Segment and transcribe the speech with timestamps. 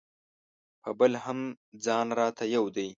[0.81, 1.39] په بل هم
[1.85, 2.89] ځان راته یو دی.